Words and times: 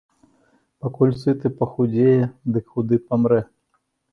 Пакуль 0.85 1.13
сыты 1.25 1.47
пахудзее, 1.59 2.25
дык 2.57 2.65
худы 2.73 2.95
памрэ. 3.07 3.41